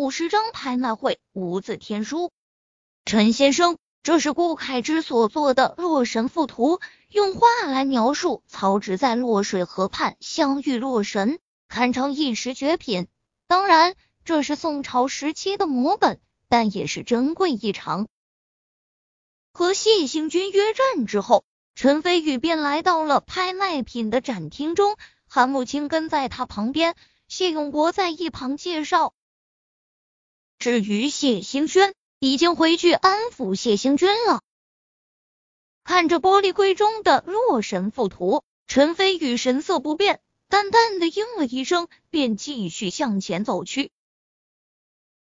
[0.00, 2.30] 五十张拍卖会，无字天书。
[3.04, 6.78] 陈先生，这是顾恺之所作的《洛神赋图》，
[7.10, 13.08] 用画来描述曹植在洛水河畔相遇洛神，堪称一时绝品。
[13.46, 13.94] 当然，
[14.24, 18.08] 这是宋朝时期的摹本，但也是珍贵异常。
[19.52, 21.44] 和谢兴军约战之后，
[21.74, 24.96] 陈飞宇便来到了拍卖品的展厅中，
[25.28, 26.94] 韩慕清跟在他旁边，
[27.28, 29.12] 谢永国在一旁介绍。
[30.60, 34.42] 至于谢兴轩，已经回去安抚谢兴军了。
[35.84, 38.30] 看着玻璃柜中的《洛神赋图》，
[38.66, 43.90] 陈飞宇神色不变，淡淡的应了一声，便继续向前走去。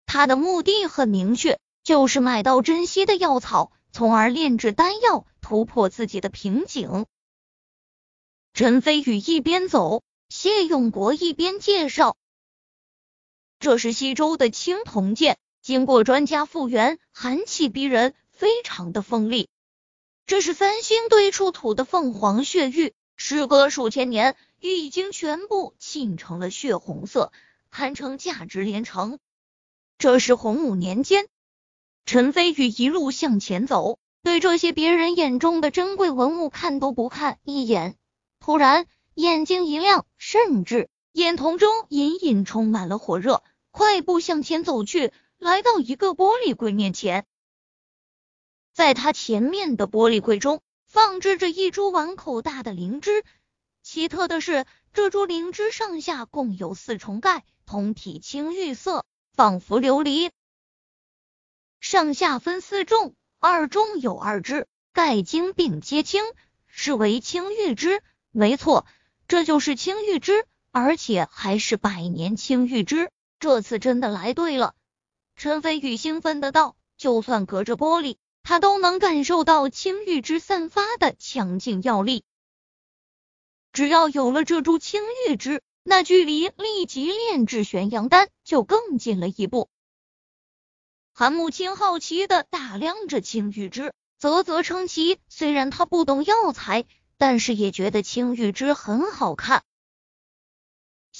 [0.06, 3.70] 他的目的很明确，就是买到珍稀的药草。
[3.92, 7.04] 从而炼制丹药，突破自己的瓶颈。
[8.54, 12.16] 陈飞宇一边走，谢永国一边介绍
[13.60, 19.48] ：“这是西周的青铜剑，经过专家复原，寒气逼人，非常的锋利。
[20.26, 27.32] 这是三星堆出土的凤凰血玉，时隔数千年，玉已经全部沁成了血红色，
[27.70, 29.18] 堪称价值连城。
[29.98, 31.26] 这是洪武年间。”
[32.06, 37.96] 陈飞宇一路向前走，对这些别人眼中的珍贵文物看都不看一眼。
[38.38, 47.26] 突然，眼睛一亮，甚至眼瞳中隐隐充满了火热，快步向前走去，来到一个玻璃柜面前。
[48.72, 53.24] 在他前面的玻璃柜中，放置着一株碗口大的灵芝。
[53.82, 60.30] 奇特的是，这株灵芝上下共有四重盖，通体青玉色，仿佛琉璃。
[61.80, 66.22] 上下分四重，二重有二支，盖茎并皆青，
[66.68, 68.04] 是为青玉枝。
[68.30, 68.86] 没错，
[69.26, 70.46] 这就是青玉枝，
[70.78, 73.10] 而且还是百年青玉枝。
[73.40, 74.74] 这次真的来对了。
[75.36, 82.24] 陈飞宇兴奋的道：“就算隔着玻璃，他都能感受到青玉枝散发的强劲药力。
[83.72, 89.68] 只要有了这株青玉枝，那距离立即炼制玄阳丹就更近了一步。”
[91.14, 95.18] 韩慕清好奇的打量着青玉枝，啧啧称奇。
[95.28, 96.84] 虽然他不懂药材，
[97.16, 99.62] 但是也觉得青玉枝很好看。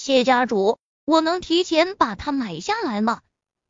[0.00, 3.20] 谢家主，我能提前把它买下来吗？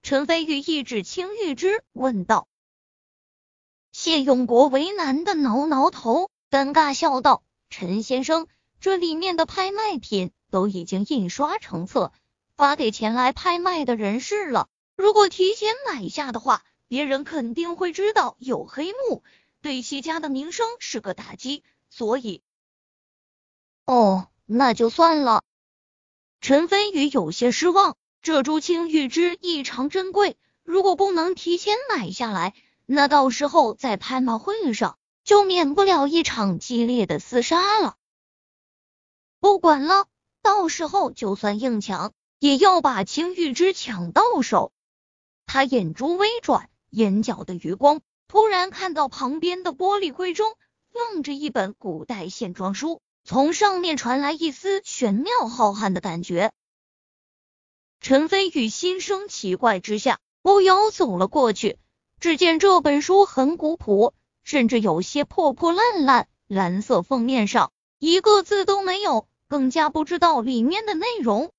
[0.02, 2.46] 陈飞玉一指青玉枝，问道。
[3.92, 8.46] 谢永国为难的挠挠头，尴尬笑道：“陈先生，
[8.78, 12.12] 这里面的拍卖品都已经印刷成册，
[12.54, 19.22] 发给前来拍卖的人士了。”如果提前买下的话，别人肯定会知道有黑幕，
[19.62, 21.64] 对谢家的名声是个打击。
[21.88, 22.42] 所以，
[23.86, 25.42] 哦，那就算了。
[26.40, 32.54] 陈飞宇有些失望，这株青玉枝异常珍贵，如果不能提前买下来，
[32.86, 37.96] 那到时候在拍卖会上就免不了一场激烈的厮杀了。
[39.40, 40.06] 不管了，
[40.40, 44.72] 到时候就算硬抢，也要把青玉枝抢到手。
[45.44, 50.54] 他眼珠微转，眼角的余光突然看到旁边的玻璃柜中
[50.92, 56.50] 放着一本古代线装书，从上面传来一丝玄妙浩瀚的感觉。
[58.00, 61.78] 陈飞宇心生奇怪之下，不由走了过去。
[62.20, 71.52] 只见这本书很古朴，甚至有些破破烂烂，蓝色封面上一个字都没有，更加不知道里面的内容。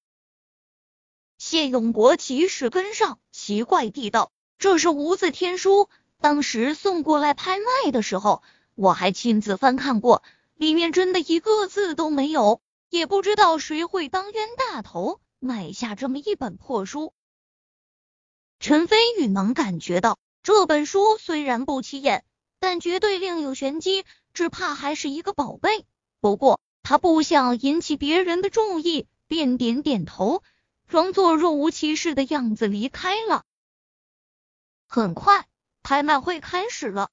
[1.37, 5.87] 谢永国及时跟上，奇怪地道：“这是无字天书，
[6.19, 8.41] 当时送过来拍卖的时候，
[8.73, 10.23] 我还亲自翻看过，
[10.59, 17.13] 里面真的一个字都没有，也不知道谁会当冤大头买下这么一本破书。”
[18.59, 22.25] 陈飞宇能感觉到，这本书虽然不起眼，
[22.59, 24.03] 但绝对另有玄机，
[24.33, 25.85] 只怕还是一个宝贝。
[26.19, 30.43] 不过他不想引起别人的注意，便点点头。
[30.89, 33.45] 装作若无其事的样子离开了。
[34.87, 35.47] 很快，
[35.83, 37.11] 拍卖会开始了。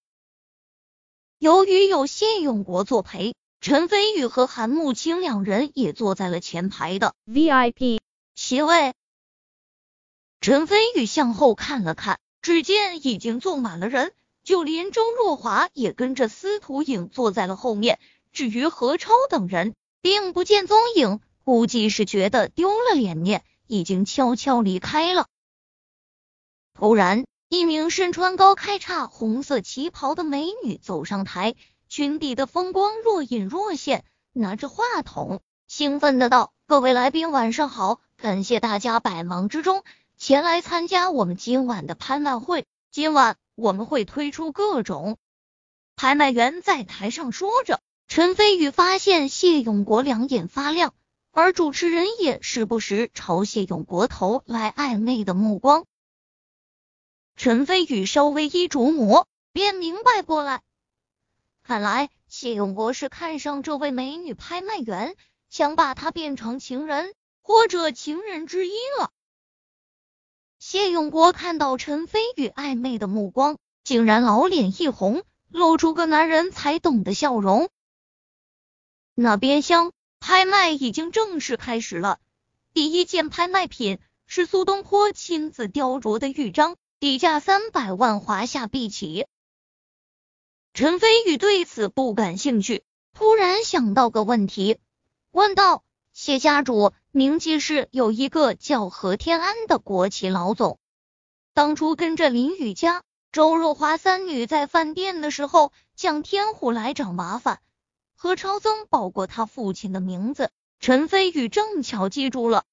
[1.38, 8.00] 由于有谢永国作陪，陈飞宇和韩慕清两人也坐在了前排的 VIP
[8.35, 8.94] 席位。
[10.41, 17.99] 陈飞宇向后看了看，只见已经坐满了人，就连周若华也跟着司徒影坐在了后面。
[18.33, 23.44] 至于何超等人，并不见踪影，估计是觉得丢了脸面。
[23.69, 25.27] 已经悄悄离开了。
[26.73, 31.55] 突然，一名身穿高开叉红色旗袍的美女走上台，
[31.88, 34.05] 裙底的风光若隐若现，
[34.35, 38.00] 拿着话筒，兴奋的道：“各位来宾，晚上好！
[38.19, 39.85] 感谢大家百忙之中
[40.19, 42.67] 前来参加我们今晚的拍卖会。
[42.91, 45.17] 今晚我们会推出各种。
[45.97, 50.93] 拍卖员在台上说着，陈飞宇发现谢永国两眼发亮，
[51.32, 55.87] 而主持人也时不时朝谢永国投来暧昧的目光。
[57.37, 60.62] 陈飞宇稍微一琢磨，便明白过来，
[61.62, 65.15] 看来谢永国是看上这位美女拍卖员，
[65.50, 69.12] 想把她变成情人或者情人之一了。
[70.59, 77.69] 谢永国看到陈飞宇暧昧的目光，竟然老脸一红，露出个男人才懂的笑容。
[79.15, 82.19] 那边厢拍卖已经正式开始了，
[82.73, 86.79] 第一件拍卖品是苏东坡亲自雕琢的玉章。
[86.98, 89.26] 底价三百万华夏币起，
[90.72, 94.78] 陈飞宇对此不感兴趣，突然想到个问题，
[95.31, 95.84] 问道
[96.14, 100.78] ：“谢家主，您记是有一个叫何天安的国企老总，
[101.52, 107.60] 当初跟着林雨家、周若华三女在饭店的时候，向天虎来找麻烦，
[108.14, 110.50] 何超曾报过他父亲的名字，
[110.81, 112.64] 陈飞宇正巧记住了。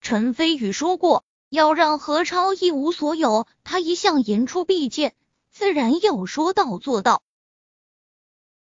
[0.00, 5.14] 陈飞宇说过。”要让何超一无所有，他一向言出必践，
[5.50, 7.22] 自然要说到做到。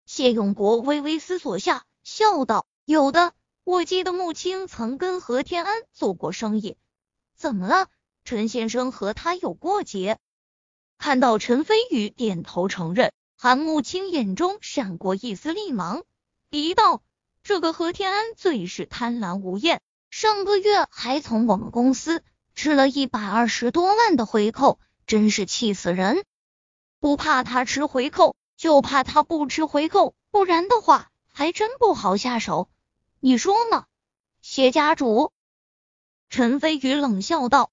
[0.04, 3.32] 谢永国微微思索下，笑道：“有的，
[3.64, 6.76] 我记得穆青曾跟何天安做过生意。
[7.34, 7.88] 怎么了？
[8.24, 10.18] 陈先生和他有过节？”
[10.96, 16.04] 看到陈飞宇点头承认，韩慕青眼中闪过一丝厉芒，
[16.50, 17.02] 一道
[17.42, 22.22] ：“这个何天安最是贪婪无厌，上个月还从我们公司。”
[22.56, 26.24] 吃了一百二十多万的回扣，真是气死人！
[27.00, 32.70] 不怕他吃回扣，就怕他不吃回扣，不然的话还真不好下手。
[33.20, 33.84] 你说呢，
[34.40, 35.32] 谢家主？
[36.30, 37.70] 陈飞宇冷笑道。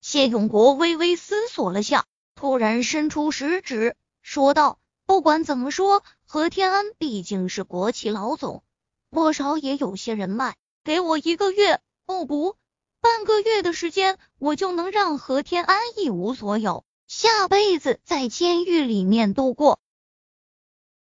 [0.00, 8.64] 谢永国微微思索了下，突然伸出食指，说道：“不管怎么说，何天安毕竟是国企老总，
[9.12, 10.56] 多少也有些人脉。
[10.82, 12.56] 给我一个月，哦不。”
[13.00, 19.80] 半个月的时间，我就能让何天安一无所有，下辈子在监狱里面度过。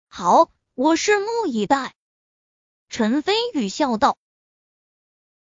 [0.08, 1.94] 好，我拭目以待。
[2.88, 4.16] 陈飞宇笑道。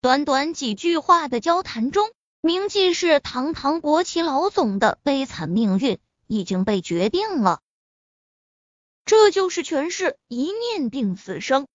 [0.01, 7.61] 短短几句话的交谈中，名记是堂堂国企老总的悲惨命运已经被决定了。
[9.05, 11.67] 这就是权势一念定死生。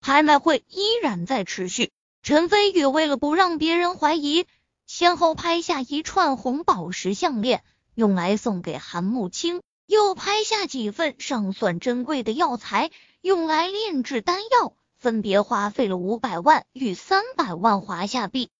[0.00, 1.92] 拍卖会依然在持续。
[2.22, 4.46] 陈飞宇为了不让别人怀疑，
[4.86, 7.64] 先后拍下一串红宝石项链，
[7.96, 12.92] 用来送给韩慕清；又拍下几份尚算珍贵的药材，
[13.22, 18.50] 用来炼制丹药，分别花费了五百万与三百万华夏币。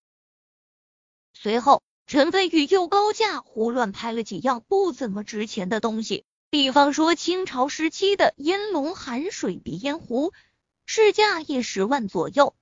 [1.33, 10.33] 随后，陈飞宇又高价胡乱拍了几样不怎么值钱的东西，比方说清朝时期的烟龙含水鼻烟壶，
[10.85, 12.53] 市价也十万左右。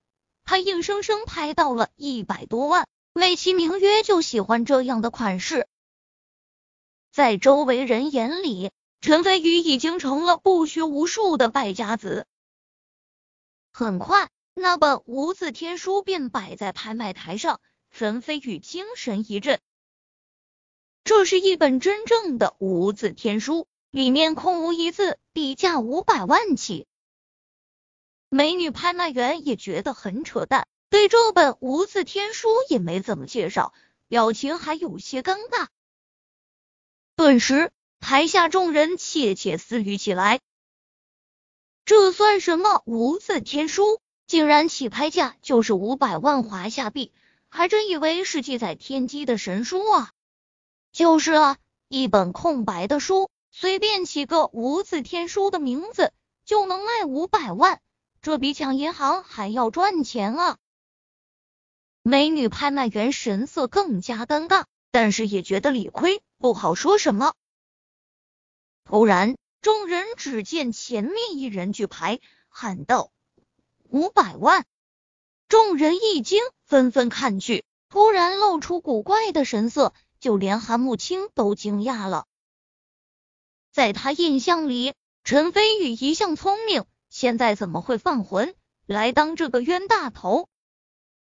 [0.51, 5.65] 他硬生生拍到了一百多万，美其名曰就喜欢这样的款式。
[7.09, 8.69] 在周围人眼里，
[8.99, 12.27] 陈飞宇已经成了不学无术的败家子。
[13.71, 19.61] 很快，那本无字天书便摆在拍卖台上，陈飞宇精神一振。
[21.05, 26.87] 这是一本真正的无字天书，里面空无一字，底价五百万起。
[28.33, 33.73] 美女拍卖员也觉得很扯淡，对这本无字天书也没怎么介绍，
[34.07, 35.67] 表情还有些尴尬。
[37.17, 40.39] 顿时，台下众人窃窃私语起来。
[41.83, 43.99] 这算什么无字天书？
[44.27, 47.11] 竟然起拍价就是五百万华夏币，
[47.49, 50.11] 还真以为是记载天机的神书啊！
[50.93, 51.57] 就是啊，
[51.89, 56.13] 一本空白的书，随便起个无字天书的名字，
[56.45, 57.81] 就能卖五百万。
[58.21, 60.57] 这比抢银行还要赚钱啊！
[62.03, 67.33] 美女拍卖员神色更加尴尬，但是也觉得理亏，不好说什么。
[68.83, 73.11] 突然，众人只见前面一人举牌，喊道
[73.89, 74.67] ：“五百万！”
[75.49, 82.27] 众人一惊，纷纷看去，突然露出古怪的神色，就连韩慕清都惊讶了。
[83.71, 86.85] 在他印象里，陈飞宇一向聪明。
[87.11, 90.47] 现在怎么会犯浑来当这个冤大头？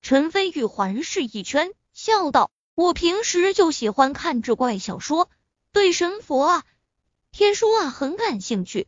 [0.02, 5.30] 陈飞宇环视一圈，笑道：“我平时就喜欢看志怪小说，
[5.74, 6.64] 对神佛啊、
[7.34, 8.88] 天书啊很感兴趣。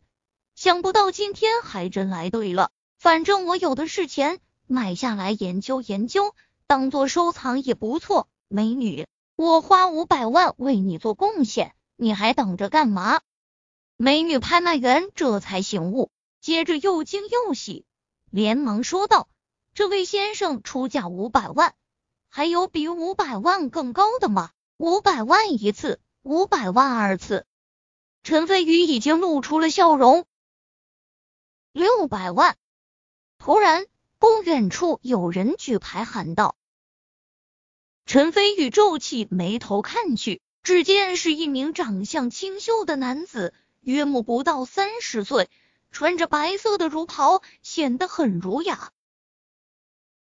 [0.54, 2.70] 想不到今天还真来对了。
[2.98, 6.34] 反正我有的是钱，买下来研究研究，
[6.66, 8.26] 当做收藏也不错。
[8.48, 13.20] 美女，我花五百万为你做贡献，你还等着干嘛？
[13.98, 16.10] 美女拍卖员这才醒悟，
[16.46, 17.84] 接着又惊又喜，
[18.30, 19.28] 连忙说道
[19.74, 21.74] ：“这位先生出价五百万，
[22.28, 24.52] 还有比五百万更高的吗？
[24.76, 27.48] 五百万一次，五百万二次。”
[28.22, 30.24] 陈飞宇已经露出了笑容。
[31.72, 32.56] 六百万！
[33.38, 33.86] 突然，
[34.20, 36.54] 不远处有人举牌喊道。
[38.04, 43.52] 陈飞宇皱起眉头看去，只见是一名长相清秀的男子。
[43.80, 45.48] 约莫不到三十岁，
[45.96, 48.92] 穿着白色的儒袍，显得很儒雅。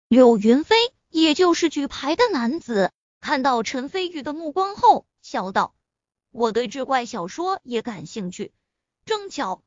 [0.08, 0.76] 柳云飞，
[1.10, 5.74] 也就是举牌的男子，看到陈飞宇的目光后，笑道
[6.32, 8.50] ：“我对志怪小说也感兴趣，
[9.04, 9.62] 正巧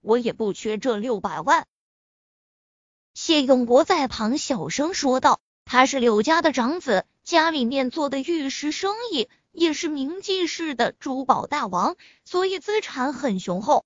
[0.00, 1.66] 我也不缺这六百万。”
[3.12, 13.84] 谢永国在旁小声说道：“他是柳家的长子，家里面做的玉石生意。”也是名记市的珠宝大王，所以资产很雄厚。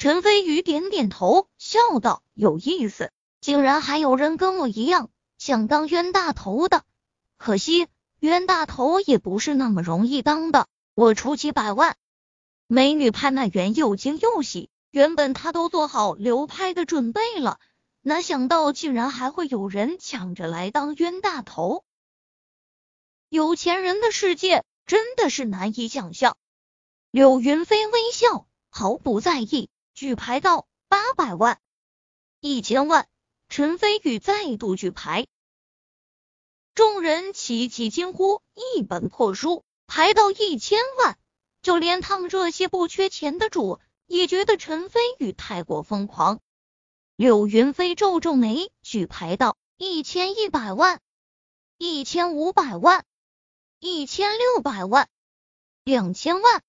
[0.00, 6.84] 陈飞宇点点头，笑道：“有意思，竟然还有人跟我一样想当冤大头的。
[7.36, 7.86] 可惜
[8.18, 10.68] 冤大头也不是那么容易当的。
[10.94, 11.98] 我出几百万。”
[12.66, 17.60] 美女拍卖员又惊又喜，原本他都做好流拍的准备了，
[18.00, 21.84] 哪想到竟然还会有人抢着来当冤大头。
[23.28, 26.38] 有钱人的世界真的是难以想象。
[27.10, 29.68] 柳云飞微笑，毫不在意，
[30.00, 31.60] 举牌到：“八百万，
[32.40, 33.06] 一千万。”
[33.50, 35.26] 陈飞宇再度举牌，
[36.74, 38.40] 众人齐齐惊呼
[38.74, 41.18] ：“一本破书，排到一千万！”
[41.60, 46.40] 就连他们这些不缺钱的主也觉得陈飞宇太过疯狂。
[47.14, 51.02] 柳云飞皱皱眉，举牌道：“一千一百万，
[51.76, 53.04] 一千五百万。”
[53.80, 55.10] 一千六百万，
[55.84, 56.62] 两千万。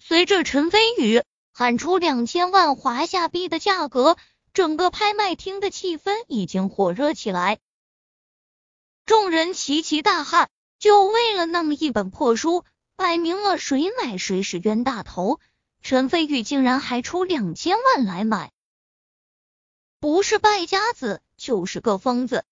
[0.00, 1.22] 随着陈飞宇
[1.58, 4.16] 喊出两千万华夏币的价格，
[4.54, 7.58] 整个拍卖厅的气氛已经火热起来。
[9.04, 15.40] 众人齐齐大喊：“就为了那么一本破书，摆明了谁买谁是冤大头。”
[15.82, 18.52] 陈飞宇竟然还出两千万来买，
[19.98, 22.44] 不是败家子就是个疯子。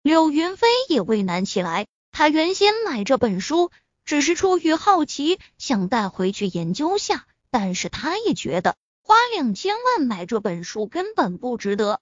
[0.00, 1.88] 柳云飞也为难起来。
[2.12, 3.72] 他原先买这本书
[4.04, 12.00] 只是出于好奇，想带回去研究下，但是他也觉得花两千万买这本书根本不值得。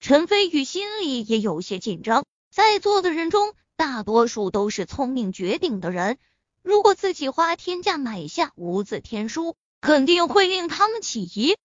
[0.00, 6.18] 陈飞宇心里也有些紧张，在座的人中大多数都是聪明绝顶的人，
[6.62, 11.56] 如果自己花天价买下无字天书，肯定会令他们起疑。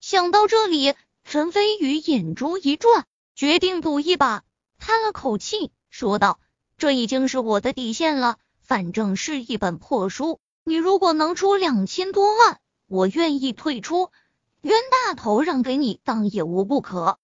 [0.00, 4.44] 想到这里，陈飞宇眼珠一转，决定赌一把。
[4.78, 6.40] 叹了口气，说道
[6.78, 8.38] ：“这已经是我的底线了。
[8.60, 14.12] 反正是一本破书，你如果能出两千多万，我愿意退出。
[14.60, 17.18] 冤大头让给你当也无不可。”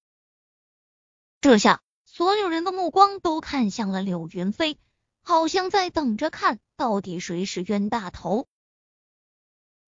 [1.43, 4.79] 这下，所有人的目光都看向了柳云飞，
[5.23, 8.47] 好像在等着看到底谁是冤大头。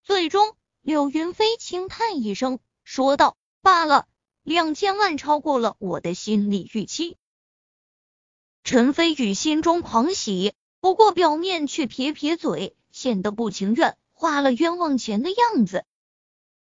[0.02, 4.06] 最终，柳云飞轻叹一声，说道：“罢了，
[4.42, 7.16] 两千万超过了我的心理预期。”
[8.64, 15.84] 陈飞宇心中狂喜，不过表面却撇撇嘴，显得不情愿，花了冤枉钱的样子。